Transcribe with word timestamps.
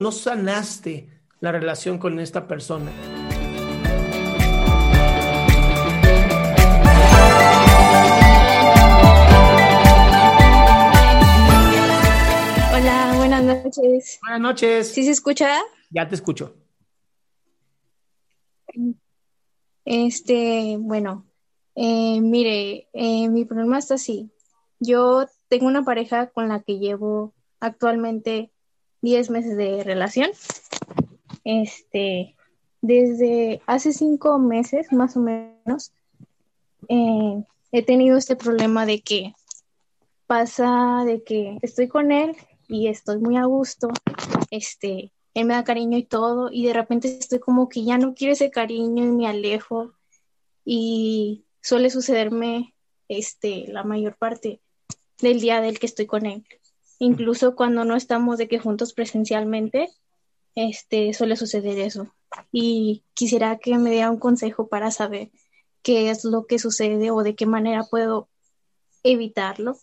No 0.00 0.10
sanaste 0.10 1.08
la 1.38 1.52
relación 1.52 1.98
con 1.98 2.18
esta 2.18 2.48
persona. 2.48 2.90
Hola, 12.74 13.14
buenas 13.18 13.44
noches. 13.44 14.18
Buenas 14.22 14.40
noches. 14.40 14.92
¿Sí 14.92 15.04
se 15.04 15.12
escucha? 15.12 15.60
Ya 15.90 16.08
te 16.08 16.16
escucho. 16.16 16.56
Este, 19.84 20.76
bueno, 20.76 21.24
eh, 21.76 22.20
mire, 22.20 22.88
eh, 22.92 23.28
mi 23.28 23.44
problema 23.44 23.78
está 23.78 23.94
así. 23.94 24.32
Yo 24.80 25.26
tengo 25.46 25.66
una 25.66 25.84
pareja 25.84 26.30
con 26.30 26.48
la 26.48 26.64
que 26.64 26.80
llevo 26.80 27.32
actualmente 27.60 28.50
10 29.04 29.28
meses 29.28 29.56
de 29.56 29.84
relación. 29.84 30.30
Este, 31.44 32.34
desde 32.80 33.60
hace 33.66 33.92
cinco 33.92 34.38
meses 34.38 34.90
más 34.92 35.14
o 35.16 35.20
menos, 35.20 35.92
eh, 36.88 37.44
he 37.70 37.82
tenido 37.84 38.16
este 38.16 38.34
problema 38.34 38.86
de 38.86 39.02
que 39.02 39.34
pasa 40.26 41.04
de 41.04 41.22
que 41.22 41.58
estoy 41.60 41.86
con 41.86 42.12
él 42.12 42.34
y 42.66 42.88
estoy 42.88 43.18
muy 43.18 43.36
a 43.36 43.44
gusto, 43.44 43.88
este, 44.50 45.12
él 45.34 45.44
me 45.44 45.52
da 45.52 45.64
cariño 45.64 45.98
y 45.98 46.04
todo, 46.04 46.48
y 46.50 46.64
de 46.64 46.72
repente 46.72 47.18
estoy 47.18 47.40
como 47.40 47.68
que 47.68 47.84
ya 47.84 47.98
no 47.98 48.14
quiero 48.14 48.32
ese 48.32 48.50
cariño 48.50 49.04
y 49.04 49.10
me 49.10 49.26
alejo, 49.26 49.92
y 50.64 51.44
suele 51.60 51.90
sucederme, 51.90 52.74
este, 53.08 53.66
la 53.68 53.84
mayor 53.84 54.16
parte 54.16 54.62
del 55.20 55.40
día 55.40 55.60
del 55.60 55.78
que 55.78 55.86
estoy 55.86 56.06
con 56.06 56.24
él. 56.24 56.46
Incluso 56.98 57.54
cuando 57.54 57.84
no 57.84 57.96
estamos 57.96 58.38
de 58.38 58.48
que 58.48 58.58
juntos 58.58 58.92
presencialmente, 58.92 59.90
este, 60.54 61.12
suele 61.12 61.36
suceder 61.36 61.78
eso. 61.78 62.14
Y 62.52 63.04
quisiera 63.14 63.58
que 63.58 63.76
me 63.78 63.90
diera 63.90 64.10
un 64.10 64.18
consejo 64.18 64.68
para 64.68 64.90
saber 64.90 65.30
qué 65.82 66.10
es 66.10 66.24
lo 66.24 66.46
que 66.46 66.58
sucede 66.58 67.10
o 67.10 67.22
de 67.22 67.34
qué 67.34 67.46
manera 67.46 67.84
puedo 67.84 68.28
evitarlo, 69.02 69.76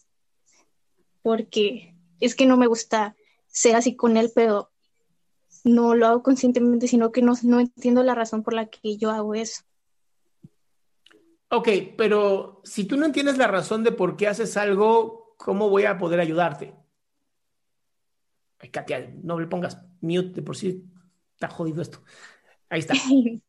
porque 1.22 1.96
es 2.20 2.36
que 2.36 2.46
no 2.46 2.58
me 2.58 2.68
gusta 2.68 3.16
ser 3.48 3.76
así 3.76 3.96
con 3.96 4.18
él, 4.18 4.32
pero 4.34 4.72
no 5.64 5.94
lo 5.94 6.08
hago 6.08 6.24
conscientemente, 6.24 6.88
sino 6.88 7.12
que 7.12 7.22
no, 7.22 7.34
no 7.44 7.60
entiendo 7.60 8.04
la 8.04 8.16
razón 8.16 8.42
por 8.42 8.54
la 8.54 8.68
que 8.68 8.98
yo 8.98 9.12
hago 9.12 9.36
eso. 9.36 9.62
Ok, 11.50 11.68
pero 11.98 12.62
si 12.64 12.86
tú 12.86 12.98
no 12.98 13.06
entiendes 13.06 13.38
la 13.38 13.48
razón 13.48 13.84
de 13.84 13.92
por 13.92 14.16
qué 14.16 14.28
haces 14.28 14.56
algo, 14.58 15.36
¿cómo 15.38 15.70
voy 15.70 15.86
a 15.86 15.98
poder 15.98 16.20
ayudarte? 16.20 16.74
Ay, 18.62 18.70
Katia, 18.70 19.12
no 19.24 19.40
le 19.40 19.48
pongas 19.48 19.78
mute, 20.02 20.30
de 20.34 20.42
por 20.42 20.56
sí 20.56 20.84
está 21.34 21.50
jodido 21.50 21.82
esto. 21.82 22.02
Ahí 22.70 22.80
está. 22.80 22.94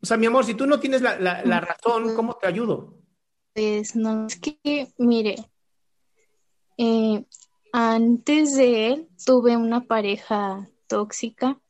O 0.00 0.06
sea, 0.06 0.16
mi 0.16 0.26
amor, 0.26 0.44
si 0.44 0.54
tú 0.54 0.66
no 0.66 0.80
tienes 0.80 1.00
la, 1.00 1.16
la- 1.20 1.44
la 1.44 1.60
razón, 1.60 2.16
¿cómo 2.16 2.34
te 2.34 2.48
ayudo? 2.48 2.98
Pues 3.54 3.94
no, 3.94 4.26
es 4.26 4.36
que, 4.36 4.92
mire, 4.98 5.36
eh, 6.76 7.24
antes 7.72 8.56
de 8.56 8.88
él 8.88 9.08
tuve 9.24 9.56
una 9.56 9.84
pareja 9.84 10.68
tóxica 10.88 11.60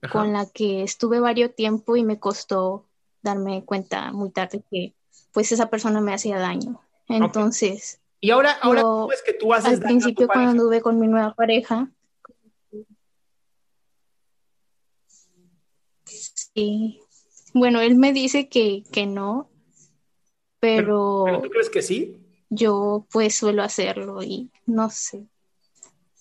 Ajá. 0.00 0.12
con 0.12 0.32
la 0.32 0.46
que 0.46 0.82
estuve 0.82 1.20
varios 1.20 1.54
tiempo 1.54 1.96
y 1.96 2.02
me 2.04 2.18
costó 2.18 2.88
darme 3.22 3.64
cuenta 3.64 4.10
muy 4.12 4.30
tarde 4.30 4.64
que 4.70 4.94
pues 5.32 5.52
esa 5.52 5.68
persona 5.68 6.00
me 6.00 6.14
hacía 6.14 6.38
daño. 6.38 6.80
Entonces, 7.08 8.00
Y 8.24 8.30
ahora, 8.30 8.52
ahora 8.52 8.82
Yo, 8.82 8.86
¿cómo 8.86 9.12
es 9.12 9.22
que 9.22 9.32
tú 9.34 9.52
haces 9.52 9.72
al 9.72 9.80
principio 9.80 10.28
cuando 10.28 10.50
anduve 10.52 10.80
con 10.80 11.00
mi 11.00 11.08
nueva 11.08 11.34
pareja, 11.34 11.90
sí, 16.04 17.00
bueno, 17.52 17.80
él 17.80 17.96
me 17.96 18.12
dice 18.12 18.48
que, 18.48 18.84
que 18.92 19.06
no, 19.06 19.50
pero 20.60 21.24
¿Pero 21.24 21.42
tú 21.42 21.50
crees 21.50 21.68
que 21.68 21.82
sí? 21.82 22.16
yo 22.48 23.08
pues 23.10 23.34
suelo 23.34 23.64
hacerlo 23.64 24.22
y 24.22 24.52
no 24.66 24.88
sé, 24.88 25.26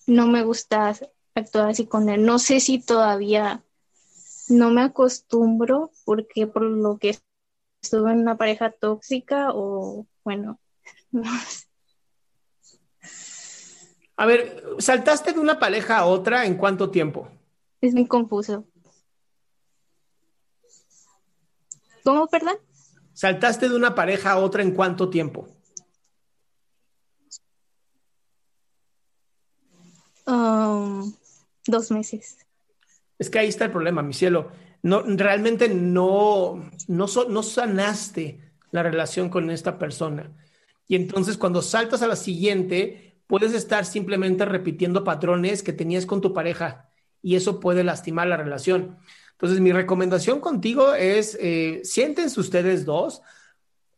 no 0.07 0.25
me 0.25 0.43
gusta 0.43 0.95
actuar 1.35 1.69
así 1.69 1.85
con 1.85 2.09
él. 2.09 2.25
No 2.25 2.39
sé 2.39 2.61
si 2.61 2.79
todavía 2.79 3.63
no 4.49 4.71
me 4.71 4.81
acostumbro 4.81 5.91
porque 6.03 6.47
por 6.47 6.63
lo 6.63 6.97
que 6.97 7.19
estuve 7.83 8.11
en 8.11 8.21
una 8.21 8.37
pareja 8.37 8.71
tóxica 8.71 9.49
o 9.53 10.07
bueno, 10.23 10.59
no 11.11 11.29
sé. 11.47 11.70
A 14.21 14.27
ver, 14.27 14.63
¿saltaste 14.77 15.33
de 15.33 15.39
una 15.39 15.57
pareja 15.57 15.97
a 15.97 16.05
otra 16.05 16.45
en 16.45 16.55
cuánto 16.55 16.91
tiempo? 16.91 17.27
es 17.81 17.95
muy 17.95 18.05
confuso. 18.05 18.67
¿Cómo, 22.03 22.27
perdón? 22.27 22.57
¿Saltaste 23.13 23.67
de 23.67 23.75
una 23.75 23.95
pareja 23.95 24.33
a 24.33 24.37
otra 24.37 24.61
en 24.61 24.75
cuánto 24.75 25.09
tiempo? 25.09 25.47
Um, 30.27 31.11
dos 31.65 31.89
meses. 31.89 32.37
Es 33.17 33.27
que 33.27 33.39
ahí 33.39 33.47
está 33.47 33.65
el 33.65 33.71
problema, 33.71 34.03
mi 34.03 34.13
cielo. 34.13 34.51
No, 34.83 35.01
realmente 35.01 35.67
no, 35.67 36.69
no, 36.87 37.05
no 37.27 37.41
sanaste 37.41 38.51
la 38.69 38.83
relación 38.83 39.31
con 39.31 39.49
esta 39.49 39.79
persona. 39.79 40.29
Y 40.87 40.95
entonces 40.95 41.39
cuando 41.39 41.63
saltas 41.63 42.03
a 42.03 42.07
la 42.07 42.15
siguiente, 42.15 43.10
puedes 43.31 43.53
estar 43.53 43.85
simplemente 43.85 44.43
repitiendo 44.43 45.05
patrones 45.05 45.63
que 45.63 45.71
tenías 45.71 46.05
con 46.05 46.19
tu 46.19 46.33
pareja 46.33 46.89
y 47.21 47.37
eso 47.37 47.61
puede 47.61 47.81
lastimar 47.81 48.27
la 48.27 48.35
relación. 48.35 48.97
Entonces 49.31 49.61
mi 49.61 49.71
recomendación 49.71 50.41
contigo 50.41 50.95
es, 50.95 51.37
eh, 51.39 51.79
siéntense 51.85 52.41
ustedes 52.41 52.83
dos, 52.83 53.21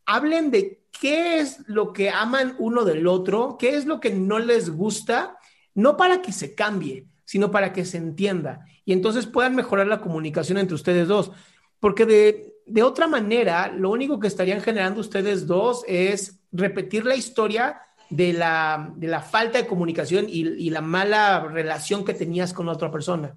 hablen 0.06 0.52
de 0.52 0.84
qué 1.02 1.40
es 1.40 1.68
lo 1.68 1.94
que 1.94 2.12
aman 2.12 2.56
uno 2.60 2.86
del 2.86 3.08
otro, 3.08 3.58
qué 3.58 3.76
es 3.76 3.88
lo 3.88 4.00
que 4.00 4.12
no 4.12 4.38
les 4.38 4.70
gusta, 4.70 5.40
no 5.74 5.98
para 5.98 6.22
que 6.22 6.32
se 6.32 6.54
cambie, 6.54 7.08
sino 7.26 7.50
para 7.50 7.74
que 7.74 7.86
se 7.86 7.98
entienda 7.98 8.68
y 8.86 8.94
entonces 8.94 9.26
puedan 9.26 9.56
mejorar 9.56 9.88
la 9.88 10.00
comunicación 10.00 10.60
entre 10.60 10.76
ustedes 10.76 11.08
dos. 11.08 11.32
Porque 11.80 12.06
de, 12.06 12.54
de 12.68 12.84
otra 12.84 13.08
manera, 13.08 13.68
lo 13.70 13.90
único 13.90 14.20
que 14.20 14.28
estarían 14.28 14.62
generando 14.62 15.02
ustedes 15.02 15.48
dos 15.48 15.84
es 15.88 16.40
repetir 16.52 17.04
la 17.04 17.16
historia 17.16 17.82
de 18.10 18.34
la, 18.34 18.92
de 18.96 19.08
la 19.08 19.22
falta 19.22 19.58
de 19.58 19.68
comunicación 19.68 20.26
y, 20.30 20.70
la 20.70 20.82
mala 20.82 21.42
relación 21.42 22.06
que 22.06 22.14
tenías 22.14 22.54
con 22.54 22.66
la 22.66 22.74
otra 22.74 22.92
persona. 22.92 23.36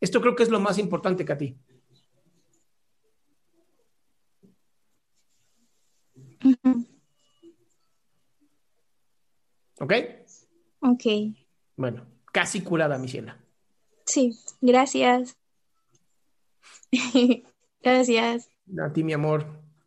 Esto 0.00 0.20
creo 0.20 0.34
que 0.34 0.42
es 0.42 0.48
lo 0.48 0.60
más 0.60 0.78
importante, 0.78 1.24
Katy. 1.24 1.56
¿Ok? 9.80 9.92
Ok. 10.80 11.04
Bueno, 11.76 12.06
casi 12.32 12.62
curada, 12.62 12.98
Michela. 12.98 13.38
Sí, 14.04 14.38
gracias. 14.60 15.36
gracias. 17.82 18.48
A 18.78 18.92
ti, 18.92 19.04
mi 19.04 19.12
amor. 19.12 19.46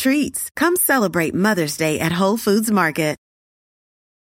treats. 0.00 0.50
Come 0.56 0.76
celebrate 0.76 1.34
Mother's 1.34 1.76
Day 1.76 2.00
at 2.00 2.20
Whole 2.20 2.38
Foods 2.38 2.70
Market. 2.70 3.10